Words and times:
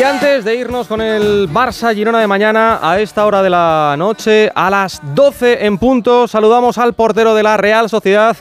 Y 0.00 0.02
antes 0.02 0.46
de 0.46 0.54
irnos 0.54 0.86
con 0.86 1.02
el 1.02 1.46
Barça 1.52 1.94
Girona 1.94 2.20
de 2.20 2.26
mañana, 2.26 2.78
a 2.80 2.98
esta 3.00 3.26
hora 3.26 3.42
de 3.42 3.50
la 3.50 3.96
noche, 3.98 4.50
a 4.54 4.70
las 4.70 4.98
12 5.14 5.66
en 5.66 5.76
punto, 5.76 6.26
saludamos 6.26 6.78
al 6.78 6.94
portero 6.94 7.34
de 7.34 7.42
la 7.42 7.58
Real 7.58 7.90
Sociedad, 7.90 8.34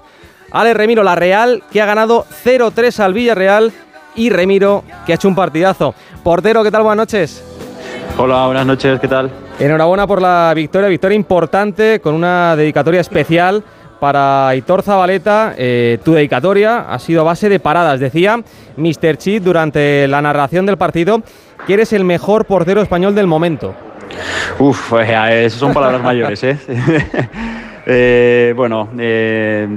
Ale 0.54 0.74
Remiro, 0.74 1.04
la 1.04 1.16
Real, 1.16 1.62
que 1.70 1.82
ha 1.82 1.86
ganado 1.86 2.26
0-3 2.46 3.02
al 3.02 3.14
Villarreal, 3.14 3.74
y 4.16 4.30
Remiro, 4.30 4.86
que 5.06 5.12
ha 5.12 5.16
hecho 5.16 5.28
un 5.28 5.36
partidazo. 5.36 5.93
Portero, 6.23 6.64
¿qué 6.64 6.71
tal? 6.71 6.84
Buenas 6.84 7.07
noches. 7.07 7.43
Hola, 8.18 8.46
buenas 8.46 8.66
noches, 8.66 8.98
¿qué 9.02 9.10
tal? 9.10 9.30
Enhorabuena 9.60 10.07
por 10.07 10.21
la 10.21 10.54
victoria, 10.55 10.88
victoria 10.88 11.18
importante, 11.18 12.00
con 12.00 12.16
una 12.16 12.55
dedicatoria 12.55 13.02
especial 13.02 13.66
para 14.00 14.55
Hitor 14.55 14.81
Zabaleta, 14.81 15.54
eh, 15.57 15.97
tu 16.04 16.13
dedicatoria 16.13 16.79
ha 16.91 17.00
sido 17.00 17.21
a 17.21 17.23
base 17.25 17.50
de 17.50 17.59
paradas. 17.59 18.00
Decía 18.00 18.41
Mr. 18.77 19.18
Chit 19.18 19.43
durante 19.43 20.07
la 20.07 20.21
narración 20.21 20.65
del 20.65 20.77
partido 20.77 21.21
que 21.68 21.73
eres 21.73 21.93
el 21.93 22.05
mejor 22.05 22.46
portero 22.46 22.82
español 22.82 23.15
del 23.15 23.27
momento. 23.27 23.74
Uf, 24.57 24.89
pues, 24.89 25.10
esas 25.10 25.60
son 25.60 25.74
palabras 25.74 26.01
mayores, 26.01 26.43
¿eh? 26.43 26.57
eh 27.86 28.54
bueno, 28.55 28.89
eh, 28.97 29.68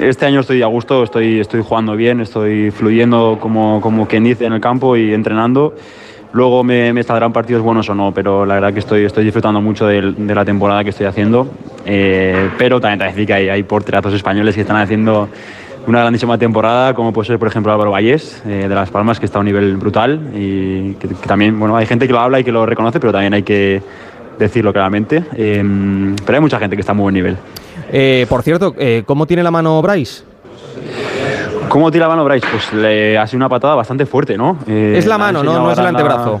este 0.00 0.26
año 0.26 0.40
estoy 0.40 0.62
a 0.62 0.66
gusto, 0.66 1.04
estoy, 1.04 1.40
estoy 1.40 1.62
jugando 1.62 1.96
bien, 1.96 2.20
estoy 2.20 2.70
fluyendo 2.70 3.38
como, 3.40 3.80
como 3.80 4.06
quien 4.08 4.24
dice 4.24 4.46
en 4.46 4.52
el 4.52 4.60
campo 4.60 4.96
y 4.96 5.12
entrenando. 5.12 5.74
Luego 6.32 6.64
me, 6.64 6.92
me 6.92 7.02
saldrán 7.02 7.32
partidos 7.32 7.62
buenos 7.62 7.88
o 7.88 7.94
no, 7.94 8.12
pero 8.12 8.44
la 8.44 8.54
verdad 8.54 8.72
que 8.72 8.80
estoy, 8.80 9.04
estoy 9.04 9.24
disfrutando 9.24 9.60
mucho 9.60 9.86
de, 9.86 10.02
la 10.02 10.44
temporada 10.44 10.84
que 10.84 10.90
estoy 10.90 11.06
haciendo. 11.06 11.48
Eh, 11.86 12.50
pero 12.58 12.80
también 12.80 12.98
te 12.98 13.04
decir 13.06 13.26
que 13.26 13.32
hay, 13.32 13.48
hay 13.48 13.62
porterazos 13.62 14.12
españoles 14.12 14.54
que 14.54 14.62
están 14.62 14.76
haciendo 14.76 15.28
una 15.86 16.00
grandísima 16.00 16.36
temporada, 16.36 16.94
como 16.94 17.12
puede 17.12 17.28
ser, 17.28 17.38
por 17.38 17.48
ejemplo, 17.48 17.72
Álvaro 17.72 17.92
Vallés, 17.92 18.42
eh, 18.44 18.66
de 18.68 18.74
Las 18.74 18.90
Palmas, 18.90 19.20
que 19.20 19.26
está 19.26 19.38
a 19.38 19.40
un 19.40 19.46
nivel 19.46 19.76
brutal 19.76 20.20
y 20.34 20.94
que, 20.94 21.08
también, 21.26 21.58
bueno, 21.58 21.76
hay 21.76 21.86
gente 21.86 22.06
que 22.06 22.12
lo 22.12 22.18
habla 22.18 22.40
y 22.40 22.44
que 22.44 22.52
lo 22.52 22.66
reconoce, 22.66 22.98
pero 22.98 23.12
también 23.12 23.34
hay 23.34 23.44
que 23.44 23.80
decirlo 24.38 24.72
claramente. 24.72 25.22
Eh, 25.36 25.62
pero 26.24 26.36
hay 26.36 26.42
mucha 26.42 26.58
gente 26.58 26.76
que 26.76 26.80
está 26.80 26.92
a 26.92 26.94
muy 26.94 27.04
buen 27.04 27.14
nivel. 27.14 27.36
por 28.28 28.42
cierto, 28.42 28.74
¿cómo 29.06 29.26
tiene 29.26 29.44
la 29.44 29.52
mano 29.52 29.80
Bryce? 29.80 30.24
¿Cómo 31.68 31.90
tira 31.90 32.04
la 32.04 32.10
mano 32.10 32.24
Bryce? 32.24 32.46
Pues 32.50 32.72
le 32.72 33.18
ha 33.18 33.26
sido 33.26 33.38
una 33.38 33.48
patada 33.48 33.74
bastante 33.74 34.06
fuerte, 34.06 34.36
¿no? 34.36 34.58
Eh, 34.66 34.94
es 34.96 35.06
la 35.06 35.18
mano, 35.18 35.42
¿no? 35.42 35.58
No 35.58 35.72
es 35.72 35.78
el 35.78 35.86
antebrazo. 35.86 36.40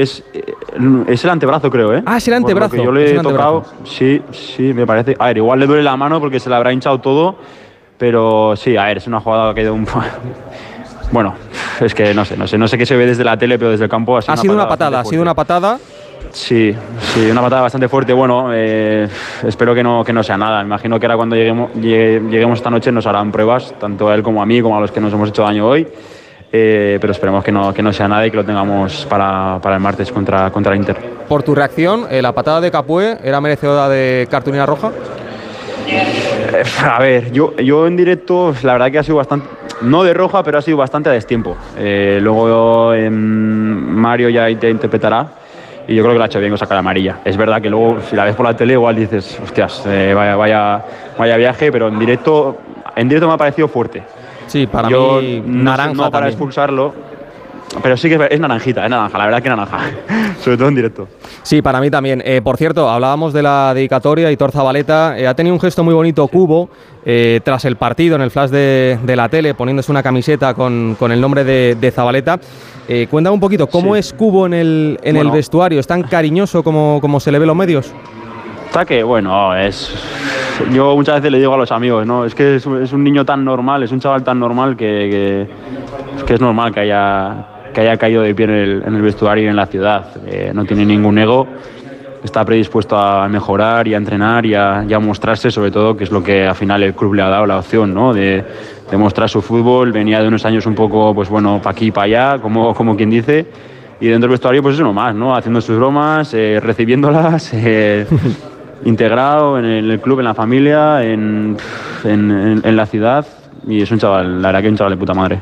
Es, 0.00 0.24
eh, 0.32 0.54
es, 1.08 1.24
el 1.24 1.30
antebrazo, 1.30 1.70
creo, 1.70 1.94
¿eh? 1.94 2.02
Ah, 2.06 2.16
es 2.16 2.28
el 2.28 2.34
antebrazo. 2.34 2.76
yo 2.76 2.92
le 2.92 3.16
he 3.16 3.20
tocado, 3.20 3.64
sí, 3.84 4.22
sí, 4.30 4.72
me 4.74 4.86
parece. 4.86 5.16
A 5.18 5.26
ver, 5.26 5.38
igual 5.38 5.60
le 5.60 5.66
duele 5.66 5.82
la 5.82 5.96
mano 5.96 6.20
porque 6.20 6.40
se 6.40 6.48
le 6.48 6.56
habrá 6.56 6.72
hinchado 6.72 7.00
todo, 7.00 7.36
pero 7.98 8.54
sí, 8.56 8.76
a 8.76 8.84
ver, 8.84 8.98
es 8.98 9.06
una 9.06 9.20
jugada 9.20 9.54
que 9.54 9.66
ha 9.66 9.72
un. 9.72 9.86
bueno, 11.12 11.34
es 11.80 11.94
que 11.94 12.14
no 12.14 12.24
sé, 12.24 12.36
no 12.36 12.46
sé, 12.46 12.56
no 12.56 12.68
sé 12.68 12.78
qué 12.78 12.86
se 12.86 12.96
ve 12.96 13.06
desde 13.06 13.24
la 13.24 13.36
tele, 13.36 13.58
pero 13.58 13.70
desde 13.70 13.84
el 13.84 13.90
campo 13.90 14.16
ha 14.16 14.22
sido, 14.22 14.34
ha 14.34 14.36
sido 14.36 14.54
una 14.54 14.68
patada. 14.68 15.00
Ha 15.00 15.04
sido 15.04 15.22
una 15.22 15.34
patada 15.34 15.78
Sí, 16.32 16.74
sí, 17.00 17.30
una 17.30 17.40
patada 17.40 17.62
bastante 17.62 17.88
fuerte. 17.88 18.12
Bueno, 18.12 18.50
eh, 18.52 19.08
espero 19.46 19.74
que 19.74 19.82
no, 19.82 20.04
que 20.04 20.12
no 20.12 20.22
sea 20.22 20.36
nada. 20.36 20.62
Imagino 20.62 20.98
que 21.00 21.06
ahora 21.06 21.16
cuando 21.16 21.36
lleguemos, 21.36 21.72
lleguemos 21.74 22.58
esta 22.58 22.70
noche 22.70 22.92
nos 22.92 23.06
harán 23.06 23.32
pruebas, 23.32 23.74
tanto 23.78 24.08
a 24.08 24.14
él 24.14 24.22
como 24.22 24.42
a 24.42 24.46
mí, 24.46 24.62
como 24.62 24.76
a 24.76 24.80
los 24.80 24.92
que 24.92 25.00
nos 25.00 25.12
hemos 25.12 25.28
hecho 25.28 25.42
daño 25.42 25.66
hoy. 25.66 25.86
Eh, 26.52 26.98
pero 27.00 27.12
esperemos 27.12 27.44
que 27.44 27.52
no, 27.52 27.72
que 27.72 27.82
no 27.82 27.92
sea 27.92 28.08
nada 28.08 28.26
y 28.26 28.30
que 28.30 28.36
lo 28.36 28.44
tengamos 28.44 29.06
para, 29.08 29.58
para 29.62 29.76
el 29.76 29.80
martes 29.80 30.10
contra, 30.10 30.50
contra 30.50 30.74
Inter. 30.74 30.96
Por 31.28 31.42
tu 31.42 31.54
reacción, 31.54 32.06
eh, 32.10 32.20
¿la 32.20 32.32
patada 32.32 32.60
de 32.60 32.70
Capué 32.70 33.18
era 33.22 33.40
merecedora 33.40 33.88
de 33.88 34.26
cartulina 34.30 34.66
roja? 34.66 34.90
a 36.84 36.98
ver, 37.00 37.30
yo, 37.32 37.56
yo 37.56 37.86
en 37.86 37.96
directo, 37.96 38.54
la 38.62 38.72
verdad 38.72 38.90
que 38.90 38.98
ha 38.98 39.02
sido 39.02 39.16
bastante, 39.16 39.46
no 39.82 40.02
de 40.02 40.12
roja, 40.12 40.42
pero 40.42 40.58
ha 40.58 40.62
sido 40.62 40.76
bastante 40.76 41.08
a 41.08 41.12
destiempo. 41.12 41.56
luego 41.78 42.92
Mario 43.10 44.28
ya 44.28 44.46
te 44.58 44.70
interpretará 44.70 45.40
y 45.90 45.94
yo 45.96 46.02
creo 46.02 46.14
que 46.14 46.18
lo 46.18 46.24
ha 46.24 46.26
hecho 46.26 46.38
bien 46.38 46.52
con 46.52 46.58
sacar 46.58 46.76
la 46.76 46.80
amarilla. 46.80 47.18
Es 47.24 47.36
verdad 47.36 47.60
que 47.60 47.68
luego, 47.68 47.98
si 48.08 48.14
la 48.14 48.24
ves 48.24 48.36
por 48.36 48.46
la 48.46 48.56
tele, 48.56 48.74
igual 48.74 48.94
dices, 48.94 49.38
hostias, 49.42 49.82
eh, 49.86 50.12
vaya, 50.14 50.36
vaya, 50.36 50.82
vaya 51.18 51.36
viaje, 51.36 51.72
pero 51.72 51.88
en 51.88 51.98
directo, 51.98 52.58
en 52.94 53.08
directo 53.08 53.26
me 53.26 53.34
ha 53.34 53.36
parecido 53.36 53.66
fuerte. 53.66 54.04
Sí, 54.50 54.66
para 54.66 54.88
mí, 54.88 55.42
naranja. 55.46 55.94
No 55.94 56.10
para 56.10 56.26
expulsarlo, 56.26 56.92
pero 57.84 57.96
sí 57.96 58.08
que 58.08 58.18
es 58.28 58.40
naranjita, 58.40 58.82
es 58.82 58.90
naranja, 58.90 59.16
la 59.16 59.26
verdad 59.26 59.40
que 59.40 59.48
naranja, 59.48 59.78
sobre 60.42 60.56
todo 60.56 60.66
en 60.66 60.74
directo. 60.74 61.06
Sí, 61.44 61.62
para 61.62 61.80
mí 61.80 61.88
también. 61.88 62.20
Eh, 62.24 62.40
por 62.42 62.56
cierto, 62.56 62.90
hablábamos 62.90 63.32
de 63.32 63.44
la 63.44 63.72
dedicatoria 63.74 64.28
y 64.32 64.36
Torza 64.36 64.64
eh, 65.16 65.28
ha 65.28 65.34
tenido 65.34 65.54
un 65.54 65.60
gesto 65.60 65.84
muy 65.84 65.94
bonito 65.94 66.26
Cubo 66.26 66.68
eh, 67.04 67.38
tras 67.44 67.64
el 67.64 67.76
partido 67.76 68.16
en 68.16 68.22
el 68.22 68.32
flash 68.32 68.50
de, 68.50 69.14
la 69.14 69.28
tele, 69.28 69.54
poniéndose 69.54 69.92
una 69.92 70.02
camiseta 70.02 70.52
con, 70.52 70.96
el 71.00 71.20
nombre 71.20 71.44
de, 71.44 71.92
Zabaleta. 71.92 72.40
cuéntame 73.08 73.34
un 73.34 73.40
poquito, 73.40 73.68
¿cómo 73.68 73.94
es 73.94 74.12
Cubo 74.12 74.46
en 74.46 74.54
el, 74.54 74.98
en 75.04 75.16
el 75.16 75.30
vestuario? 75.30 75.78
¿Es 75.78 75.86
tan 75.86 76.02
cariñoso 76.02 76.64
como, 76.64 76.98
como 77.00 77.20
se 77.20 77.30
le 77.30 77.38
ve 77.38 77.44
en 77.44 77.48
los 77.48 77.56
medios? 77.56 77.94
Está 78.66 78.84
que, 78.84 79.04
bueno, 79.04 79.56
es. 79.56 79.94
Yo 80.72 80.94
muchas 80.94 81.16
veces 81.16 81.32
le 81.32 81.38
digo 81.38 81.54
a 81.54 81.58
los 81.58 81.72
amigos, 81.72 82.06
¿no? 82.06 82.24
Es 82.24 82.34
que 82.34 82.56
es, 82.56 82.66
un 82.66 83.04
niño 83.04 83.24
tan 83.24 83.44
normal, 83.44 83.82
es 83.82 83.92
un 83.92 84.00
chaval 84.00 84.22
tan 84.22 84.38
normal 84.38 84.76
que, 84.76 85.48
que 86.26 86.34
es 86.34 86.40
normal 86.40 86.72
que 86.72 86.80
haya 86.80 87.46
que 87.72 87.80
haya 87.80 87.96
caído 87.96 88.22
de 88.22 88.34
pie 88.34 88.44
en 88.44 88.94
el, 88.94 89.02
vestuario 89.02 89.44
y 89.44 89.48
en 89.48 89.56
la 89.56 89.66
ciudad. 89.66 90.06
Eh, 90.26 90.52
no 90.54 90.64
tiene 90.64 90.84
ningún 90.84 91.18
ego, 91.18 91.46
está 92.22 92.44
predispuesto 92.44 92.96
a 92.96 93.28
mejorar 93.28 93.86
y 93.88 93.94
a 93.94 93.96
entrenar 93.96 94.44
y 94.46 94.54
a, 94.54 94.98
mostrarse, 95.00 95.50
sobre 95.50 95.70
todo, 95.70 95.96
que 95.96 96.04
es 96.04 96.10
lo 96.10 96.22
que 96.22 96.46
al 96.46 96.54
final 96.54 96.82
el 96.82 96.94
club 96.94 97.14
le 97.14 97.22
ha 97.22 97.28
dado 97.28 97.46
la 97.46 97.58
opción, 97.58 97.94
¿no? 97.94 98.12
De, 98.12 98.44
mostrar 98.92 99.28
su 99.28 99.40
fútbol. 99.40 99.92
Venía 99.92 100.20
de 100.20 100.26
unos 100.26 100.44
años 100.44 100.66
un 100.66 100.74
poco, 100.74 101.14
pues 101.14 101.28
bueno, 101.28 101.60
para 101.62 101.70
aquí 101.70 101.86
y 101.86 101.90
para 101.92 102.04
allá, 102.06 102.42
como, 102.42 102.74
como 102.74 102.96
quien 102.96 103.08
dice. 103.08 103.46
Y 104.00 104.08
dentro 104.08 104.26
del 104.26 104.30
vestuario, 104.30 104.62
pues 104.62 104.74
eso 104.74 104.92
más, 104.92 105.14
¿no? 105.14 105.36
Haciendo 105.36 105.60
sus 105.60 105.76
bromas, 105.76 106.34
eh, 106.34 106.58
recibiéndolas, 106.60 107.52
eh, 107.54 108.06
integrado 108.84 109.58
en 109.58 109.64
el, 109.64 110.00
club, 110.00 110.20
en 110.20 110.24
la 110.24 110.34
familia, 110.34 111.04
en, 111.04 111.56
en 112.04 112.76
la 112.76 112.86
ciudad. 112.86 113.26
Y 113.66 113.82
es 113.82 113.90
un 113.90 113.98
chaval, 113.98 114.40
la 114.40 114.48
verdad 114.48 114.60
que 114.60 114.66
es 114.66 114.72
un 114.72 114.78
chaval 114.78 114.92
de 114.92 114.98
puta 114.98 115.14
madre. 115.14 115.40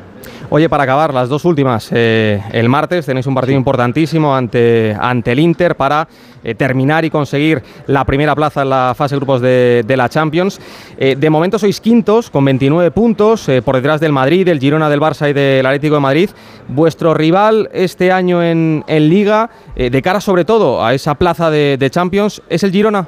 Oye, 0.51 0.71
para 0.71 0.85
acabar, 0.85 1.13
las 1.13 1.29
dos 1.29 1.45
últimas. 1.45 1.91
Eh, 1.93 2.43
el 2.53 2.71
martes 2.71 3.05
tenéis 3.05 3.27
un 3.27 3.35
partido 3.35 3.59
importantísimo 3.59 4.35
ante, 4.35 4.97
ante 4.99 5.33
el 5.33 5.41
Inter 5.41 5.77
para 5.77 6.09
eh, 6.43 6.55
terminar 6.55 7.05
y 7.05 7.11
conseguir 7.11 7.63
la 7.87 8.07
primera 8.07 8.35
plaza 8.35 8.63
en 8.63 8.71
la 8.71 8.95
fase 8.97 9.15
de 9.15 9.19
grupos 9.19 9.43
de, 9.43 9.95
la 9.95 10.09
Champions. 10.09 10.59
Eh, 10.97 11.17
de 11.19 11.29
momento 11.29 11.59
sois 11.59 11.83
quintos 11.83 12.31
con 12.31 12.47
29 12.47 12.91
puntos 12.93 13.47
por 13.63 13.77
detrás 13.77 14.01
del 14.01 14.13
Madrid, 14.13 14.47
del 14.47 14.59
Girona, 14.59 14.89
del 14.89 15.01
Barça 15.01 15.29
y 15.29 15.35
del 15.35 15.67
Atlético 15.67 15.97
de 15.97 16.01
Madrid. 16.01 16.31
Vuestro 16.69 17.13
rival 17.13 17.69
este 17.75 18.11
año 18.11 18.43
en, 18.43 18.85
Liga, 18.89 19.51
de 19.77 20.03
cara 20.03 20.23
sobre 20.23 20.47
todo 20.47 20.83
a 20.83 20.95
esa 20.95 21.15
plaza 21.15 21.51
de, 21.51 21.77
de 21.79 21.91
Champions, 21.91 22.41
¿es 22.49 22.63
el 22.63 22.73
Girona? 22.73 23.07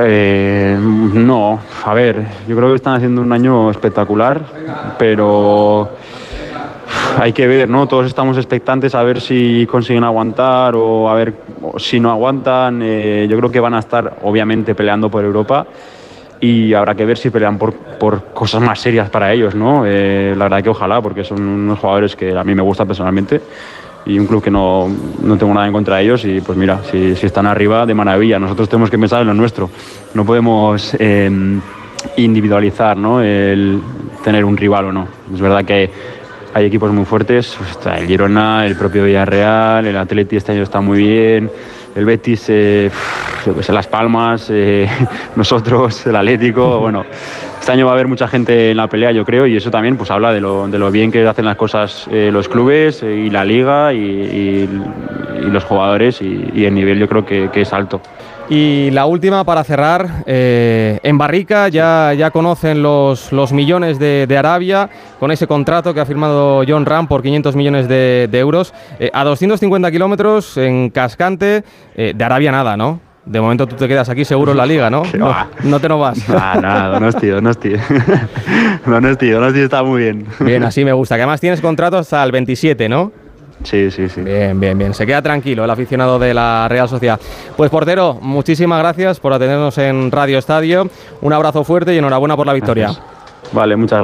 Eh, 0.00 0.76
no, 0.80 1.60
a 1.84 1.94
ver, 1.94 2.26
yo 2.48 2.56
creo 2.56 2.70
que 2.70 2.76
están 2.76 2.94
haciendo 2.94 3.20
un 3.20 3.32
año 3.32 3.70
espectacular, 3.70 4.40
pero 4.98 5.90
hay 7.18 7.32
que 7.32 7.46
ver, 7.46 7.68
¿no? 7.68 7.86
Todos 7.86 8.06
estamos 8.06 8.36
expectantes 8.38 8.94
a 8.94 9.02
ver 9.02 9.20
si 9.20 9.66
consiguen 9.70 10.04
aguantar 10.04 10.74
o 10.76 11.10
a 11.10 11.14
ver 11.14 11.34
si 11.76 12.00
no 12.00 12.10
aguantan. 12.10 12.80
Eh, 12.82 13.26
yo 13.28 13.36
creo 13.38 13.50
que 13.50 13.60
van 13.60 13.74
a 13.74 13.80
estar, 13.80 14.18
obviamente, 14.22 14.74
peleando 14.74 15.10
por 15.10 15.24
Europa 15.24 15.66
y 16.40 16.74
habrá 16.74 16.94
que 16.94 17.04
ver 17.04 17.18
si 17.18 17.30
pelean 17.30 17.58
por, 17.58 17.72
por 17.74 18.24
cosas 18.32 18.60
más 18.62 18.80
serias 18.80 19.10
para 19.10 19.32
ellos, 19.32 19.54
¿no? 19.54 19.84
Eh, 19.86 20.34
la 20.36 20.44
verdad 20.46 20.62
que 20.62 20.70
ojalá, 20.70 21.00
porque 21.00 21.22
son 21.22 21.40
unos 21.40 21.78
jugadores 21.78 22.16
que 22.16 22.36
a 22.36 22.42
mí 22.42 22.54
me 22.54 22.62
gustan 22.62 22.86
personalmente 22.86 23.40
y 24.04 24.18
un 24.18 24.26
club 24.26 24.42
que 24.42 24.50
no, 24.50 24.88
no, 25.22 25.36
tengo 25.36 25.54
nada 25.54 25.66
en 25.66 25.72
contra 25.72 25.96
de 25.96 26.04
ellos 26.04 26.24
y 26.24 26.40
pues 26.40 26.58
mira, 26.58 26.80
si, 26.90 27.14
si, 27.14 27.26
están 27.26 27.46
arriba, 27.46 27.86
de 27.86 27.94
maravilla. 27.94 28.38
Nosotros 28.38 28.68
tenemos 28.68 28.90
que 28.90 28.98
pensar 28.98 29.22
en 29.22 29.28
lo 29.28 29.34
nuestro. 29.34 29.70
No 30.14 30.24
podemos 30.24 30.94
em, 30.98 31.60
individualizar 32.16 32.96
¿no? 32.96 33.20
el 33.20 33.80
tener 34.24 34.44
un 34.44 34.56
rival 34.56 34.86
o 34.86 34.92
no. 34.92 35.08
Es 35.32 35.40
verdad 35.40 35.64
que 35.64 35.90
hay 36.54 36.66
equipos 36.66 36.92
muy 36.92 37.04
fuertes, 37.04 37.56
pues 37.56 37.96
el 37.96 38.06
Girona, 38.06 38.66
el 38.66 38.76
propio 38.76 39.04
Villarreal, 39.04 39.86
el 39.86 39.96
Atleti 39.96 40.36
este 40.36 40.52
año 40.52 40.62
está 40.62 40.80
muy 40.80 40.98
bien, 40.98 41.50
el 41.94 42.04
Betis, 42.04 42.46
eh, 42.48 42.90
pues 43.44 43.68
Las 43.68 43.86
Palmas, 43.86 44.48
eh, 44.50 44.88
nosotros, 45.36 46.06
el 46.06 46.16
Atlético, 46.16 46.78
bueno 46.80 47.04
este 47.62 47.70
año 47.70 47.86
va 47.86 47.92
a 47.92 47.94
haber 47.94 48.08
mucha 48.08 48.26
gente 48.26 48.72
en 48.72 48.76
la 48.76 48.88
pelea, 48.88 49.12
yo 49.12 49.24
creo, 49.24 49.46
y 49.46 49.56
eso 49.56 49.70
también 49.70 49.96
pues 49.96 50.10
habla 50.10 50.32
de 50.32 50.40
lo, 50.40 50.66
de 50.66 50.80
lo 50.80 50.90
bien 50.90 51.12
que 51.12 51.24
hacen 51.24 51.44
las 51.44 51.54
cosas 51.54 52.08
eh, 52.10 52.30
los 52.32 52.48
clubes 52.48 53.04
eh, 53.04 53.14
y 53.14 53.30
la 53.30 53.44
liga 53.44 53.94
y, 53.94 54.68
los 55.42 55.62
jugadores 55.62 56.20
y, 56.22 56.64
el 56.64 56.74
nivel 56.74 56.98
yo 56.98 57.08
creo 57.08 57.24
que, 57.24 57.48
es 57.54 57.72
alto. 57.72 58.00
Y 58.54 58.90
la 58.90 59.06
última 59.06 59.44
para 59.44 59.64
cerrar, 59.64 60.24
eh, 60.26 61.00
en 61.02 61.16
Barrica 61.16 61.68
ya, 61.68 62.12
ya 62.12 62.30
conocen 62.30 62.82
los, 62.82 63.32
los 63.32 63.50
millones 63.50 63.98
de, 63.98 64.36
Arabia 64.36 64.90
con 65.18 65.30
ese 65.30 65.46
contrato 65.46 65.94
que 65.94 66.00
ha 66.00 66.04
firmado 66.04 66.62
John 66.68 66.84
Ram 66.84 67.08
por 67.08 67.22
500 67.22 67.56
millones 67.56 67.88
de, 67.88 68.28
euros. 68.34 68.74
a 69.10 69.24
250 69.24 69.90
kilómetros 69.90 70.58
en 70.58 70.90
Cascante, 70.90 71.64
de 71.96 72.24
Arabia 72.24 72.52
nada, 72.52 72.76
¿no? 72.76 73.00
De 73.24 73.40
momento 73.40 73.66
tú 73.66 73.76
te 73.76 73.88
quedas 73.88 74.10
aquí 74.10 74.26
seguro 74.26 74.52
en 74.52 74.58
la 74.58 74.66
liga, 74.66 74.90
¿no? 74.90 75.04
No, 75.16 75.34
no 75.62 75.80
te 75.80 75.88
no 75.88 75.98
vas. 75.98 76.18
Ah, 76.28 76.58
nada, 76.60 76.88
Donosti, 76.88 77.28
Donosti. 77.28 77.72
Donosti, 78.86 79.30
Donosti 79.30 79.60
está 79.60 79.82
muy 79.82 80.02
bien. 80.02 80.26
Bien, 80.40 80.62
así 80.64 80.84
me 80.84 80.92
gusta. 80.92 81.14
Que 81.14 81.22
además 81.22 81.40
tienes 81.40 81.62
contrato 81.62 81.96
hasta 81.96 82.22
el 82.22 82.32
27, 82.32 82.88
¿no? 82.88 83.12
Sí, 83.64 83.90
sí, 83.90 84.08
sí. 84.08 84.20
Bien, 84.20 84.58
bien, 84.58 84.76
bien. 84.76 84.94
Se 84.94 85.06
queda 85.06 85.22
tranquilo 85.22 85.64
el 85.64 85.70
aficionado 85.70 86.18
de 86.18 86.34
la 86.34 86.68
Real 86.68 86.88
Sociedad. 86.88 87.20
Pues 87.56 87.70
portero, 87.70 88.18
muchísimas 88.20 88.78
gracias 88.80 89.20
por 89.20 89.32
atendernos 89.32 89.76
en 89.78 90.10
Radio 90.10 90.38
Estadio. 90.38 90.88
Un 91.20 91.32
abrazo 91.32 91.64
fuerte 91.64 91.94
y 91.94 91.98
enhorabuena 91.98 92.36
por 92.36 92.46
la 92.46 92.52
victoria. 92.52 92.90
Vale, 93.52 93.76
muchas 93.76 93.98
gracias. 93.98 94.00